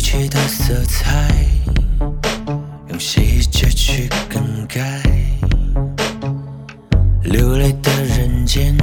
[0.00, 1.30] 褪去的色彩，
[2.88, 4.80] 用细节去更改。
[7.22, 8.74] 流泪的人间，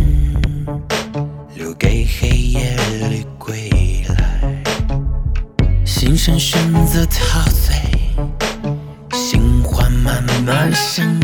[1.55, 2.77] 留给黑夜
[3.09, 4.63] 里归来。
[5.83, 7.73] 心生选择陶醉，
[9.17, 11.19] 心花慢慢盛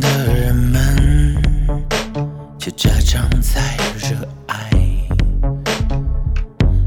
[0.00, 1.36] 的人们，
[2.58, 4.70] 却假装在热爱。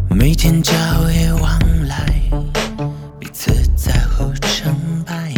[0.10, 0.74] 每天朝
[1.10, 2.06] 夜往来，
[3.20, 4.76] 彼此在乎成
[5.06, 5.34] 败。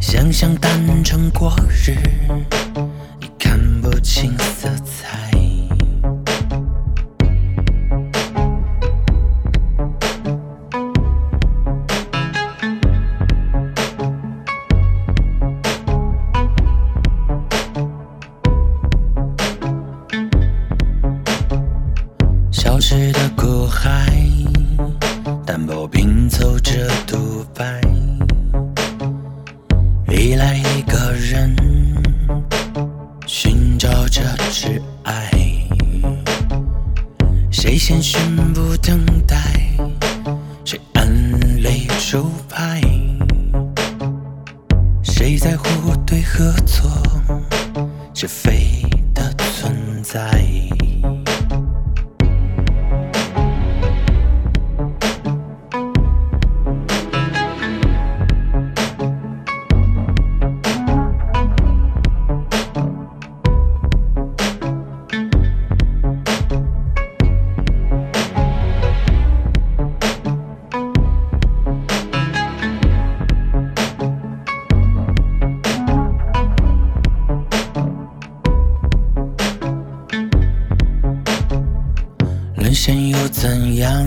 [0.00, 1.96] 想想单纯过日，
[3.20, 4.36] 已看不清
[22.68, 24.12] 消失的苦海，
[25.46, 27.80] 单薄拼凑着独白。
[30.10, 31.56] 依赖一个人，
[33.26, 35.30] 寻找着挚爱。
[37.50, 39.36] 谁先宣布等待？
[40.62, 41.08] 谁按
[41.62, 42.82] 泪出牌？
[45.02, 46.90] 谁在乎对和错？
[48.12, 48.82] 是非
[49.14, 49.22] 的
[49.56, 50.38] 存在。
[82.78, 84.06] 沦陷又怎样？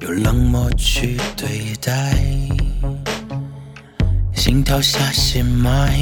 [0.00, 2.14] 用冷漠去对待，
[4.34, 5.98] 心跳下血脉，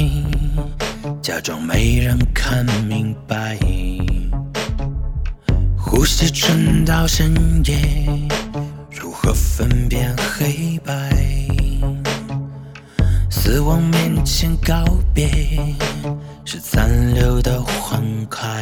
[1.21, 3.57] 假装没人看明白。
[5.77, 7.79] 呼吸沉到深夜，
[8.91, 10.93] 如何分辨黑白？
[13.29, 15.29] 死亡面前告别，
[16.43, 18.61] 是残留的欢快。